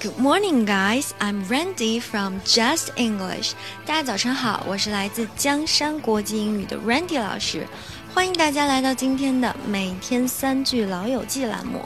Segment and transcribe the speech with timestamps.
[0.00, 1.12] Good morning, guys.
[1.18, 3.52] I'm Randy from Just English.
[3.84, 7.66] 大家早上好，我是来自江山国际英语的 Randy 老师，
[8.12, 11.80] 欢迎大家来到今天的每天三句老友记栏目。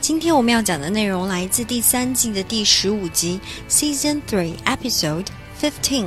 [0.00, 5.26] 今天我们要讲的内容来自第三季的第十五集，Season Three Episode
[5.60, 6.06] Fifteen。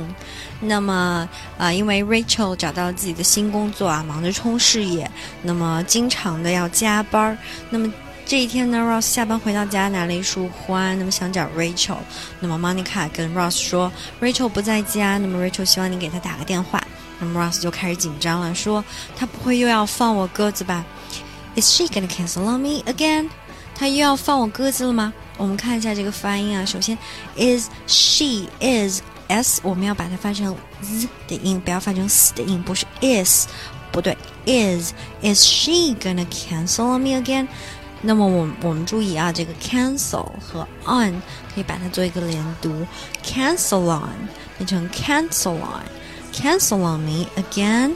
[0.60, 1.28] 那么，
[1.58, 5.10] 啊，因为 Rachel 找到了自己的新工作啊，忙着冲事业，
[5.42, 7.38] 那么经常的要加班儿。
[7.70, 7.92] 那么
[8.26, 11.98] 这一天呢，Ross 下班回到家，拿了一束花，那么想找 Rachel。
[12.40, 16.82] 那么 Monica 跟 Ross 说，Rachel 不在家，那么 Rachel 希望你给他打个电话。
[17.18, 18.82] 那么 Ross 就开始紧张了，说
[19.14, 20.84] 他不会又要放我鸽子吧
[21.56, 23.28] ？Is she gonna cancel on me again？
[23.74, 25.12] 他又要放我鸽子了吗？
[25.36, 26.64] 我们看一下这个发音啊。
[26.64, 26.96] 首先
[27.36, 33.47] ，is she is s，我们要把它发成 z 的音，不要发成 s 的音，不是 is，
[33.91, 37.47] 不对，is is she gonna cancel on me again？
[38.01, 41.21] 那么我我们注意啊，这个 cancel 和 on
[41.53, 42.85] 可以把它做一个连读，
[43.23, 47.91] cancel on 变成 cancel on，cancel on me again。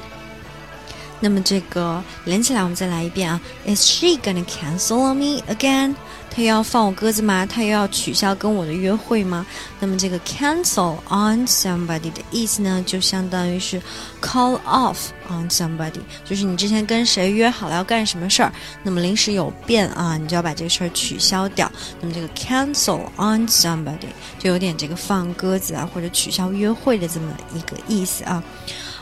[1.21, 5.95] 那么这个连起来，我们再来一遍啊！Is she gonna cancel on me again？
[6.31, 7.45] 她又要放我鸽子吗？
[7.45, 9.45] 她又要取消跟我的约会吗？
[9.81, 13.83] 那么这个 cancel on somebody 的意思呢，就相当于是
[14.21, 18.53] call off on somebody，就是你之前跟谁约好了要干什么事儿，
[18.85, 21.71] 那么临时有变啊，你就要把这个事儿取消掉。
[22.01, 24.07] 那么这个 cancel on somebody
[24.39, 28.41] 就有点这个放鸽子啊，或者取消约会的这么一个意思啊。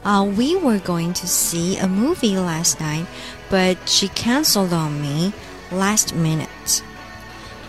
[0.07, 3.05] 啊 we were going to see a movie last night,
[3.51, 5.33] but she canceled on me
[5.73, 6.47] last minute.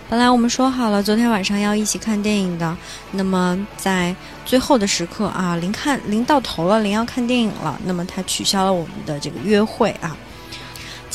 [0.08, 2.78] 本来我们说好了，昨天晚上要一起看电影的。
[3.12, 10.16] 那么在最后的时刻啊，临看临到头了，临要看电影了，那么他取消了我们的这个约会啊。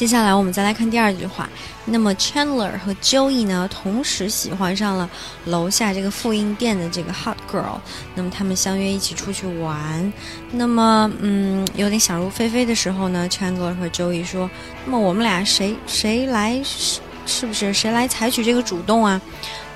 [0.02, 1.48] 接下来我们再来看第二句话。
[1.84, 5.08] 那么 Chandler 和 Joey 呢，同时喜欢上了
[5.44, 7.78] 楼下这个复印店的这个 Hot Girl。
[8.16, 10.12] 那么他们相约一起出去玩。
[10.50, 14.50] 那么，嗯，有点想入非非的时候呢，Chandler 和 Joey 说
[14.84, 19.22] ：“那么我们俩谁谁来是是不是谁来采取这个主动啊？”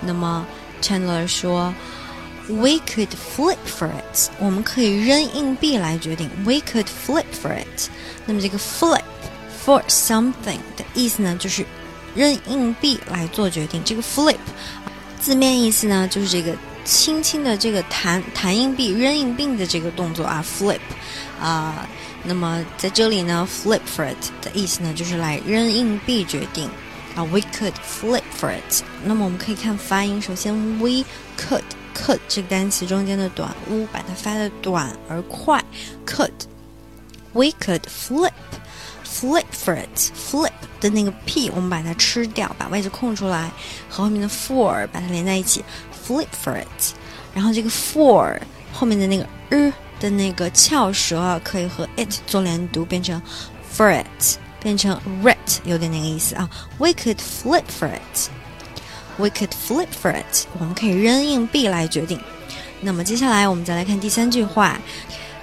[0.02, 0.44] 那么
[0.82, 1.72] Chandler 说
[2.48, 4.28] ：“We could flip for it。
[4.40, 6.28] 我们可以扔硬币来决定。
[6.44, 7.88] We could flip for it。
[8.24, 9.02] 那么这个 flip。
[9.66, 11.66] For something 的意思呢，就是
[12.14, 13.82] 扔硬币来做决定。
[13.84, 14.38] 这个 flip
[15.18, 20.78] 字面意思呢，就是这个轻轻的这个弹弹硬币、扔硬币的这个动作啊，flip
[21.40, 21.84] 啊。
[22.22, 26.70] 那么在这里呢，flip for it 的意思呢，就是来扔硬币决定
[27.16, 27.24] 啊。
[27.24, 28.84] We could flip for it。
[29.04, 31.04] 那么我们可以看发音，首先 we
[31.36, 35.60] could could 这个单词中间的短 u 把它发的短而快
[36.06, 36.30] ，could
[37.32, 38.30] we could flip。
[39.20, 40.50] Flip for it，flip
[40.80, 43.50] 的那个 p 我们把它吃掉，把位置空出来，
[43.88, 45.64] 和后面的 for 把它连在一起
[46.06, 46.94] ，flip for it。
[47.34, 48.38] 然后这个 for
[48.72, 53.20] 后面的那个 r 的那个翘舌可以和 it 做连读，变成
[53.74, 56.48] for it，变成 rit，有点那个意思啊。
[56.78, 58.28] We could flip for it。
[59.18, 60.46] We could flip for it。
[60.58, 62.20] 我们可以扔硬币来决定。
[62.82, 64.78] 那么接下来我们再来看第三句话。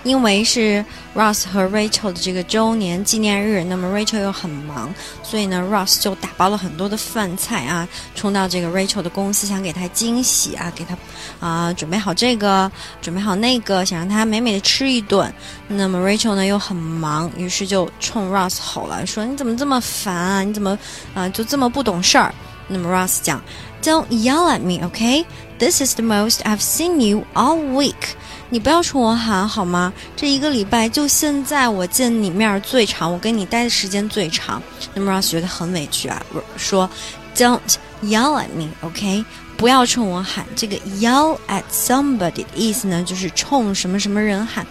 [0.03, 0.83] 因为是
[1.15, 4.93] Ross 和 Rachel 的这个周年纪念日，那么 Rachel 又很忙，
[5.23, 10.97] 所以呢，Ross 就打包了很多的饭菜啊，冲到这个 Rachel 的公司，想给她惊喜啊，给她
[11.39, 12.69] 啊准备好这个，
[13.01, 15.33] 准备好那个，想让她美美的吃一顿。
[15.67, 20.43] 那么 Rachel 呢又很忙，于是就冲 Ross 吼了，说：“你怎么这么烦啊？
[20.43, 20.77] 你怎么
[21.13, 22.33] 啊就这么不懂事儿？”
[22.72, 25.24] 那么 Ross 讲：“Don't yell at me, okay?
[25.58, 28.16] This is the most I've seen you all week.”
[28.50, 29.92] 你不要冲我喊好吗？
[30.16, 34.62] 这一个礼拜就现在我见你面最长，我跟你待的时间最长。
[34.94, 36.22] 那么 Ross 觉得很委屈啊，
[36.56, 36.88] 说，
[37.36, 37.60] Don't
[38.02, 39.24] yell at me，OK？
[39.56, 40.46] 不要冲我喊。
[40.56, 44.66] 这个 yell at somebody 的意思呢，就是冲什么什么人喊。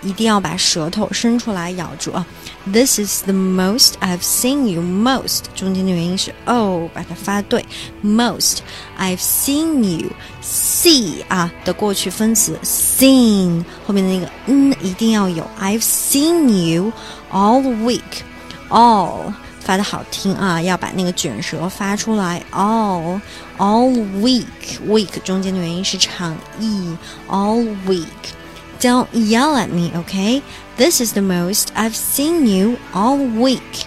[0.01, 2.25] 一定要把舌头伸出来咬住啊。
[2.71, 5.41] This is the most I've seen you most。
[5.53, 7.65] 中间的元音是 o，把它发对。
[8.03, 8.59] Most
[8.97, 10.11] I've seen you
[10.41, 15.45] see 啊的过去分词 seen 后面的那个嗯一定要有。
[15.59, 16.93] I've seen you
[17.31, 18.23] all week。
[19.70, 22.42] 发的好听啊，要把那个卷舌发出来。
[22.50, 23.20] all
[23.56, 23.88] all
[24.20, 24.44] week
[24.88, 26.96] week 中间的元音是长 e。
[27.28, 28.04] all week。
[28.80, 30.42] Don't yell at me, okay?
[30.76, 33.84] This is the most I've seen you all week.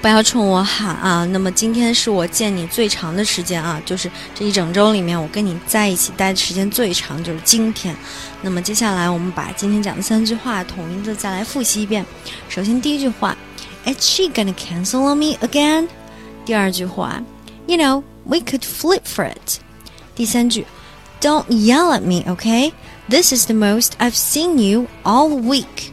[0.00, 1.26] 不要冲我喊啊！
[1.26, 7.94] 那么今天是我见你最长的时间啊，就是这一整周里面我跟你在一起待的时间最长就是今天。
[8.40, 12.02] 那么接下来我们把今天讲的三句话统一的再来复习一遍。
[12.48, 13.36] 首先第一句话
[13.85, 15.87] ，Is she gonna cancel on me again？
[16.45, 17.23] 第二句话，
[17.67, 19.59] You know we could flip for it。
[20.15, 20.65] 第三句，
[21.21, 22.73] Don't yell at me, okay?
[23.09, 25.91] This is the most I've seen you all week.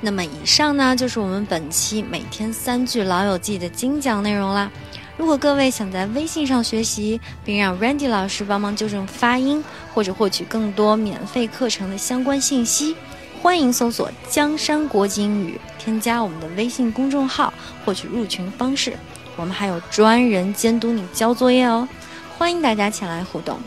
[0.00, 4.70] 那么以上呢，就是我们本期每天三句老友记的精讲内容啦。
[5.16, 9.64] 如果各位想在微信上学习，并让 Randy 老师帮忙纠正发音，
[9.94, 12.96] 或者获取更多免费课程的相关信息，
[13.41, 17.53] 欢迎搜索“江山国际英语”，添加我们的微信公众号，
[17.85, 18.97] 获取入群方式。
[19.37, 21.87] 我们还有专人监督你交作业哦，
[22.37, 23.57] 欢迎大家前来互动。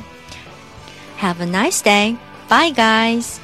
[1.21, 2.17] Have a nice day.
[2.49, 3.37] Bye, guys.